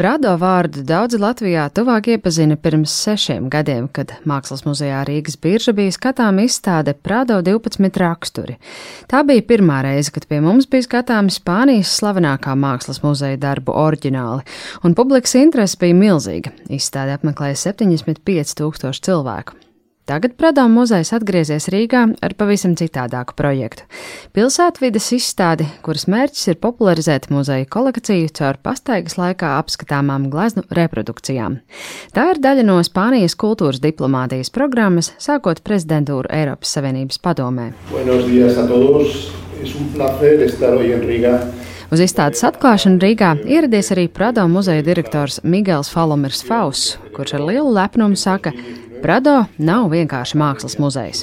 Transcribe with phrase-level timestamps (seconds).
[0.00, 5.92] Prado vārdu daudzi Latvijā tuvāk iepazina pirms sešiem gadiem, kad Mākslas muzejā Rīgas birža bija
[5.92, 8.56] skatām izstāde Prado 12 raksturi.
[9.12, 14.48] Tā bija pirmā reize, kad pie mums bija skatāmi Spānijas slavenākā mākslas muzeja darbu oriģināli,
[14.88, 16.56] un publikas interese bija milzīga.
[16.72, 19.60] Izstāde apmeklēja 75 tūkstoši cilvēku.
[20.08, 23.84] Tagad Pradām muzejs atgriezies Rīgā ar pavisam citādāku projektu.
[24.34, 31.60] Pilsētvides izstādi, kuras mērķis ir popularizēt muzeja kolekciju caur pastaigas laikā apskatāmām gleznu reprodukcijām.
[32.16, 37.70] Tā ir daļa no Spānijas kultūras diplomātijas programmas, sākot prezidentūru Eiropas Savienības padomē.
[41.90, 46.84] Uz izstādes atklāšanu Rīgā ieradies arī Prado muzeja direktors Migels Falomirs Faus,
[47.16, 48.52] kurš ar lielu lepnumu saka,
[49.00, 51.22] Prado nav vienkārši mākslas muzejs.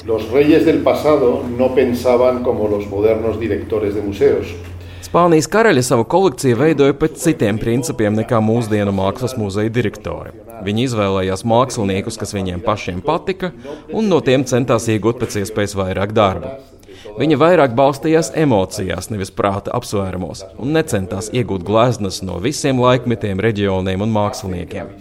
[5.08, 10.34] Spānijas karaļi savu kolekciju veidoja pēc citiem principiem nekā mūsdienu mākslas muzeja direktori.
[10.66, 13.52] Viņi izvēlējās māksliniekus, kas viņiem pašiem patika,
[13.94, 16.77] un no tiem centās iegūt pēc iespējas vairāk darbu.
[17.18, 24.04] Viņa vairāk balstījās emocijās, nevis prāta apsvērumos, un necentās iegūt gleznas no visiem laikmetiem, reģioniem
[24.04, 24.92] un māksliniekiem.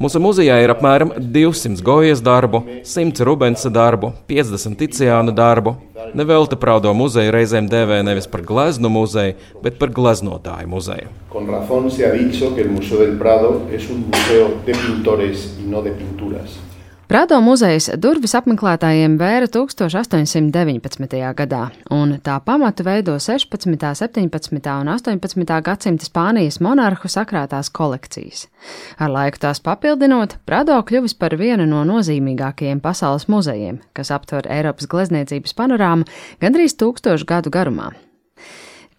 [0.00, 5.76] Mūsu muzejā ir apmēram 200 gojas darbu, 100 Rubensa darbu, 50 Ticiāna darbu.
[6.16, 11.12] Nevelta Prado muzeju reizēm dēvē nevis par gleznu muzeju, bet par gleznotāju muzeju.
[11.28, 15.58] Con razón se ha dicho que el Museo del Prado es un museo de pintores
[15.60, 16.69] y no de pinturas.
[17.10, 21.16] Prado muzejs durvis apmeklētājiem vēra 1819.
[21.34, 24.60] gadā, un tā pamatu veido 16., 17.
[24.70, 25.56] un 18.
[25.66, 28.44] gadsimta Spānijas monarhu sakrātās kolekcijas.
[28.94, 34.86] Ar laiku tās papildinot, Prado kļuvis par vienu no nozīmīgākajiem pasaules muzejiem, kas aptver Eiropas
[34.86, 36.06] glezniecības panorāmu
[36.38, 37.90] gandrīz tūkstošu gadu garumā.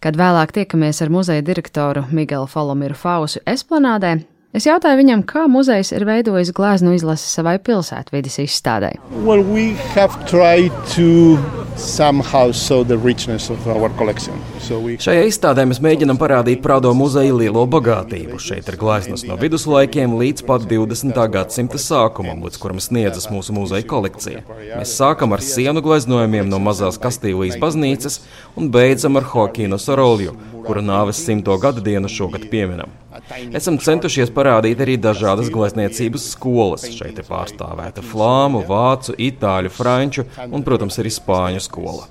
[0.04, 4.18] Kad vēlāk tiekamies ar muzeja direktoru Miguelu Folomiru Fausu esplanādē,
[4.52, 8.90] Es jautāju viņam, kā muzejs ir veidojis gleznu izlasi savai pilsētvidas izstādē.
[9.24, 9.72] Well, we
[14.60, 14.98] so we...
[15.00, 18.36] Šajā izstādē mēs mēģinām parādīt Prado muzeja lielo bagātību.
[18.44, 21.16] Šeit ir gleznas no viduslaikiem līdz pat 20.
[21.32, 24.44] gadsimta sākumam, līdz kuram sniedzas mūsu muzeja kolekcija.
[24.76, 28.20] Mēs sākam ar sienu gleznojumiem no mazās Kastīlijas baznīcas
[28.60, 30.36] un beidzam ar Hokīnu Sorolju,
[30.66, 32.90] kura nāves simto gadu dienu šogad pieminam.
[33.52, 36.86] Esam centušies parādīt arī dažādas glezniecības skolas.
[36.96, 42.08] Šeit ir pārstāvēta flāmu, vācu, itāļu, franču un, protams, arī spāņu skola.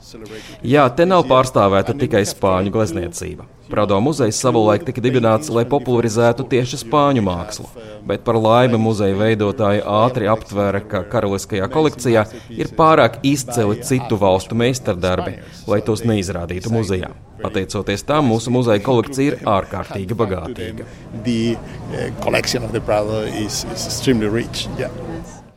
[0.62, 3.50] Jā, te nav pārstāvēta tikai spāņu glezniecība.
[3.72, 7.70] Prado muzejs savulaik tika dibināts, lai popularizētu tieši spāņu mākslu,
[8.04, 14.60] bet par laimi muzeja veidotāji ātri aptvēra, ka karaliskajā kolekcijā ir pārāk izcili citu valstu
[14.60, 15.38] meistardarbi,
[15.72, 17.14] lai tos neizrādītu muzejā.
[17.42, 20.88] Pateicoties tam, mūsu muzeja kolekcija ir ārkārtīgi bagātīga.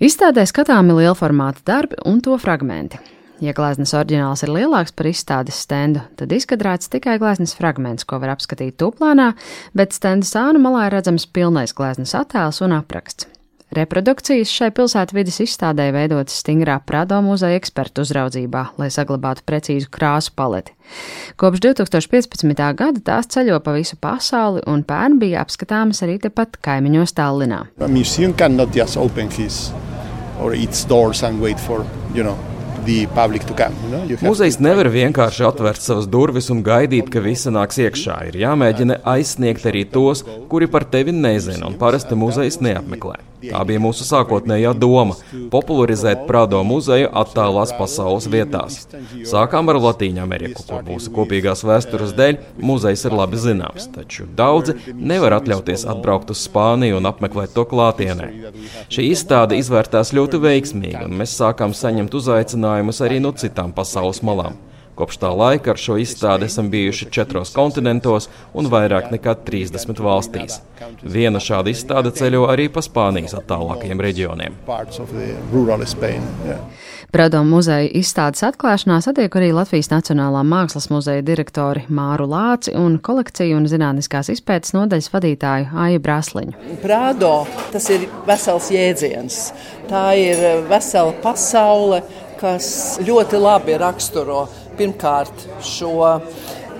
[0.04, 3.00] Izstādē skatāmi lielformāta darbi un to fragmenti.
[3.42, 8.36] Ja gleznas oriģināls ir lielāks par izstādes stendu, tad izkadrēts tikai gleznas fragments, ko var
[8.36, 9.32] apskatīt tūplānā,
[9.74, 13.33] bet stenda sānu malā ir redzams pilnais gleznas attēls un apraksts.
[13.74, 20.74] Reprodukcijas šai pilsētvidas izstādē veidotas stingrā Prado muzeja ekspertu uzraudzībā, lai saglabātu precīzu krāsu paleti.
[21.40, 22.62] Kopš 2015.
[22.78, 27.64] gada tās ceļo pa visu pasauli, un pērn bija apskatāmas arī tepat kaimiņos Tallinā.
[30.42, 32.34] Or its doors and wait for, you know,
[32.84, 34.26] Come, you know?
[34.26, 38.18] Muzejs nevar vienkārši atvērt savas durvis un gaidīt, ka visi nāks iekšā.
[38.28, 40.20] Ir jāmēģina aizsniegt arī tos,
[40.50, 43.33] kuri par tevi nezina, un parasti muzejs neapmeklē.
[43.50, 45.16] Tā bija mūsu sākotnējā doma-
[45.54, 48.86] popularizēt Prado muzeju attālās pasaules vietās.
[49.30, 54.76] Sākām ar Latīņu Ameriku, kur mūsu kopīgās vēstures dēļ muzejs ir labi zināms, taču daudzi
[54.94, 58.30] nevar atļauties atbraukt uz Spāniju un apmeklēt to klātienē.
[58.88, 64.56] Šī izstāde izvērtās ļoti veiksmīgi, un mēs sākām saņemt uzaicinājumus arī no citām pasaules malām.
[64.94, 70.60] Kopš tā laika ar šo izstādi esam bijuši četros kontinentos un vairāk nekā 30 valstīs.
[71.02, 74.58] Viena šāda izstāde ceļo arī pa Spānijas attālākajiem reģioniem.
[77.14, 83.58] Prado muzeja izstādes atklāšanā satiek arī Latvijas Nacionālā mākslas muzeja direktori Māru Lāci un kolekciju
[83.58, 86.58] un zinātniskās izpētes nodaļas vadītāju Aiju Brasliņu.
[86.82, 87.36] Prado
[87.74, 89.40] tas ir vesels jēdziens.
[89.90, 92.02] Tā ir vesela pasaule,
[92.40, 94.44] kas ļoti labi raksturo
[94.78, 96.12] pirmkārt šo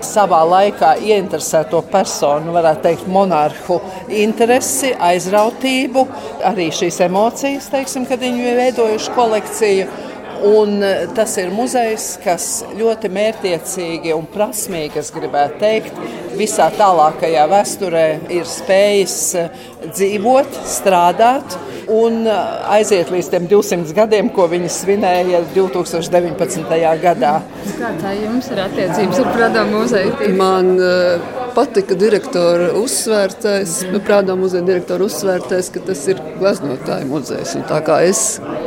[0.05, 3.79] savā laikā ieinteresēto personu, varētu teikt, monarhu
[4.13, 6.05] interesi, aizrautību,
[6.45, 9.87] arī šīs emocijas, teiksim, kad viņi ir veidojuši kolekciju.
[10.45, 10.81] Un
[11.15, 12.45] tas ir muzejs, kas
[12.75, 16.01] ļoti mērķiecīgi un prasmīgi, es gribētu teikt,
[16.35, 18.05] visā tālākajā vēsturē
[18.35, 19.15] ir spējis
[19.87, 21.55] dzīvot, strādāt
[21.91, 26.75] un aiziet līdz tiem 200 gadiem, ko viņi svinēja 2019.
[27.01, 27.33] gadā.
[27.79, 30.31] Kā tā jums ir attiecības ar Prado muzeju?
[30.37, 37.55] Man uh, patika direktora uzsvērtais, Prado muzeja direktora uzsvērtais, ka tas ir gleznotāju muzejs.
[37.59, 38.25] Un tā kā es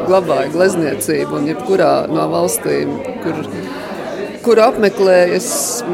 [0.08, 3.44] glabāju glezniecību un jebkurā no valstīm, kur
[4.44, 5.38] kur apmeklēju,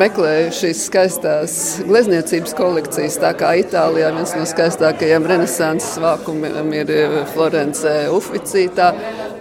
[0.01, 1.55] meklēju šīs skaistās
[1.87, 3.19] glezniecības kolekcijas.
[3.23, 8.91] Tā kā Itālijā viens no skaistākajiem renesanses vākumiem ir eh, Florence Uficītā.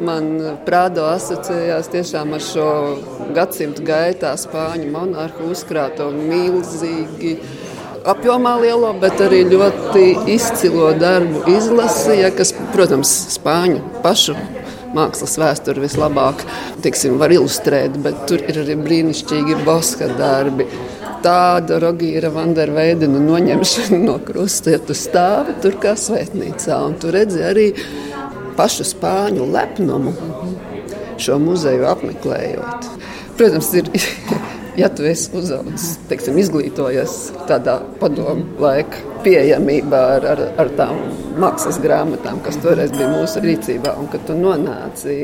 [0.04, 0.32] Man
[0.68, 2.70] Prādo asociējās tiešām ar šo
[3.36, 7.38] gadsimtu gaitā spāņu monarhu uzkrāto milzīgi
[8.10, 14.36] apjomā lielo, bet arī ļoti izcilo darbu izlasīja, kas, protams, spāņu pašu
[14.96, 16.44] mākslas vēsturi vislabāk
[16.84, 20.68] tiksim, var ilustrēt, bet tur ir arī brīnišķīgi boska darbi.
[21.24, 24.18] Tāda Rogīra Vanderveidena noņemšana no
[24.84, 27.70] tu stāvi tur kā svētnīcā, un tu redzi arī
[28.58, 30.12] pašu spāņu lepnumu
[31.24, 32.90] šo muzeju apmeklējot.
[33.40, 33.90] Protams, ir
[34.82, 35.96] ja tu esi uzaugusi,
[36.44, 37.18] izglītojies
[37.50, 41.00] tādā padomu laika pieejamībā ar, ar, ar tām
[41.40, 45.16] mākslas grāmatām, kas toreiz bija mūsu rīcībā, un kad tu nonāci,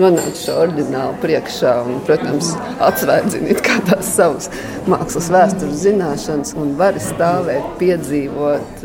[0.00, 2.52] nonāci šo oriģinālu priekšā un, protams,
[2.90, 3.56] atsvērdzini
[3.88, 4.50] tās savas
[4.90, 8.84] mākslas vēstures zināšanas un vari stāvēt, piedzīvot,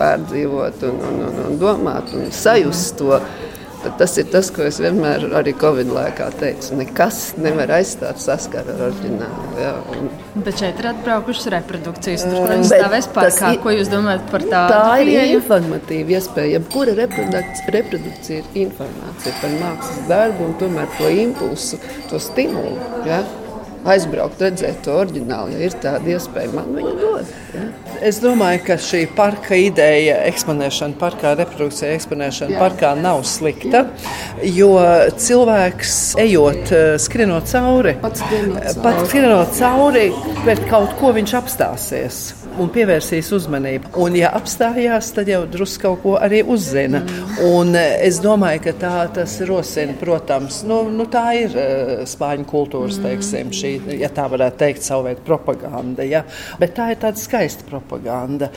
[0.00, 3.20] pārdzīvot un, un, un, un domāt un sajust to
[3.80, 6.74] Tad tas ir tas, ko es vienmēr arī Covid laikā teicu.
[6.76, 9.46] Nekas nevar aizstāt saskaru ar oriģinālu.
[9.60, 10.10] Jā, un...
[10.44, 13.54] Bet šeit ir atbraukušas reprodukcijas, kur viņi stāvēs parkā.
[13.64, 14.76] Ko jūs domājat par tādu?
[14.76, 15.40] Tā ir pieju?
[15.40, 16.58] informatīva iespēja.
[16.58, 21.80] Jebkura reprodukcija, reprodukcija ir informācija par mākslas darbu un tomēr to impulsu,
[22.12, 22.76] to stimulu.
[23.08, 23.24] Ja?
[23.88, 25.54] Aizbraukt, redzēt to oriģinālu.
[25.56, 27.30] Ja ir tāda iespēja, man viņa dod.
[27.54, 27.66] Ja?
[28.10, 32.60] Es domāju, ka šī parka ideja, eksponēšana parkā, reprodukcija eksponēšana Jā.
[32.62, 33.84] parkā nav slikta.
[34.44, 34.72] Jo
[35.20, 40.06] cilvēks, ejot, eh, skrienot cauri, pats skrienot cauri, pat skrienot cauri
[40.44, 42.22] pret kaut ko viņš apstāsies
[42.58, 43.92] un pievērsīs uzmanību.
[44.02, 47.00] Un, ja apstājās, tad jau drusku kaut ko arī uzzina.
[47.46, 52.46] Un eh, es domāju, ka tā tas rosina, protams, nu, nu, tā ir uh, spāņu
[52.50, 56.06] kultūras, teiksim, šī, ja tā varētu teikt, savu veidu propaganda.
[56.06, 56.24] Ja?
[56.60, 58.50] Bet tā ir tāda skaista propaganda.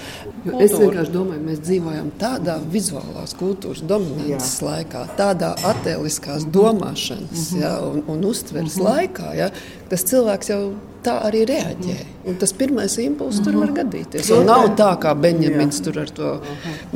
[0.44, 0.64] Kultūra.
[0.66, 4.70] Es vienkārši domāju, mēs dzīvojam tādā vizuālās kultūras dominances Jā.
[4.70, 7.62] laikā, tādā attēliskās domāšanas mm -hmm.
[7.62, 8.90] ja, un, un uztveres mm -hmm.
[8.90, 9.50] laikā, ja,
[9.90, 10.64] tas cilvēks jau
[11.06, 11.96] tā arī reaģē.
[12.30, 14.30] Un tas pirmais impulss tur var gadīties.
[14.36, 16.32] Un nav tā, kā Benjamins tur ar to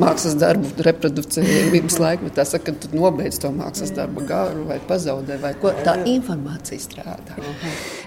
[0.00, 5.52] mākslas darbu reproducējumības laikmetā saka, ka tu nobeidz to mākslas darbu garu vai pazaudē vai
[5.60, 5.74] ko.
[5.84, 7.38] Tā informācija strādā.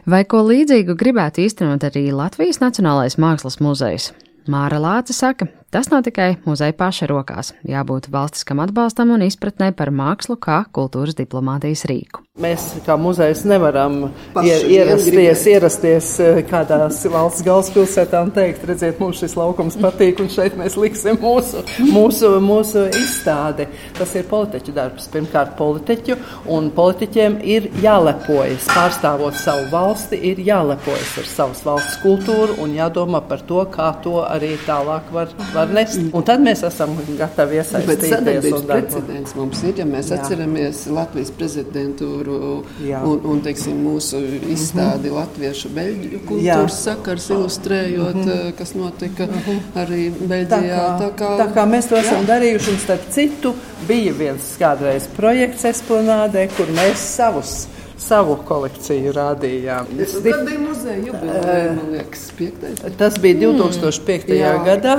[0.10, 4.12] Vai ko līdzīgu gribētu īstenot arī Latvijas Nacionālais mākslas muzejs?
[4.50, 9.88] Māra Lāce saka, Tas nav tikai muzeja paša rokās, jābūt valstiskam atbalstam un izpratnē par
[9.96, 12.26] mākslu kā kultūras diplomātijas rīku.
[12.42, 19.22] Mēs kā muzejs nevaram Paši ierasties, ierasties eh, kādās valsts galvaspilsētā un teikt, redziet, mums
[19.22, 23.70] šis laukums patīk un šeit mēs liksim mūsu, mūsu, mūsu izstādi.
[23.98, 25.08] Tas ir politiķu darbs.
[25.14, 26.20] Pirmkārt, politiķu
[26.52, 28.68] un politiķiem ir jālepojas.
[28.72, 34.20] Pārstāvot savu valsti, ir jālepojas ar savas valsts kultūru un jādomā par to, kā to
[34.26, 35.32] arī tālāk var.
[35.54, 36.00] var var nest.
[36.16, 37.90] Un tad mēs esam gatavi iesaistīties.
[37.90, 40.20] Bet sadarbības precedents mums ir, ja mēs Jā.
[40.20, 42.31] atceramies Latvijas prezidentūru
[42.86, 43.02] Jā.
[43.08, 44.22] un, un teiksim, mūsu
[44.52, 45.20] izstādi mm -hmm.
[45.20, 46.84] Latviešu beļģu kultūras Jā.
[46.84, 48.54] sakars ilustrējot, mm -hmm.
[48.58, 49.60] kas notika mm -hmm.
[49.84, 50.48] arī Beļģijā.
[50.48, 52.28] Tā kā, tā kā, tā kā mēs to esam Jā.
[52.34, 53.54] darījuši, un starp citu
[53.88, 57.68] bija viens kādreiz projekts Esplanādē, kur mēs savus
[58.02, 59.90] savu kolekciju rādījām.
[60.00, 62.82] Tas bija muzeja jubileja, man liekas, piektais.
[63.00, 64.28] Tas bija 2005.
[64.28, 64.40] Mm.
[64.42, 64.96] Jā, gadā.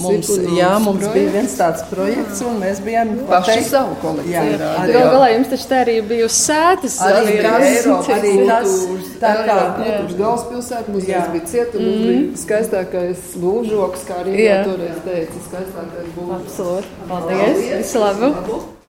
[0.00, 1.14] Mums, jā, mums projekts.
[1.16, 4.60] bija viens tāds projekts, un mēs bijām paši savu kolekciju.
[4.92, 6.98] Galu galā jums taču tā arī bija uz sētas.
[7.06, 8.78] Arī, arī, Eiropa, arī tas.
[9.22, 12.06] Tā kā kultūras galvaspilsēta muzejs bija cieta, mums mm.
[12.06, 16.40] bija skaistākais lūžoks, kā arī toreiz teica, skaistākais būvs.
[16.40, 16.96] Absolūti.
[17.10, 17.68] Paldies.
[17.76, 18.75] Visu labu.